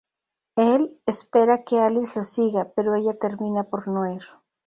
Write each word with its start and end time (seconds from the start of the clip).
Él 0.55 0.99
espera 1.05 1.63
que 1.63 1.79
Alice 1.79 2.13
lo 2.15 2.23
siga, 2.23 2.73
pero 2.75 2.95
ella 2.95 3.19
termina 3.19 3.65
por 3.65 3.87
no 3.87 4.11
ir. 4.11 4.23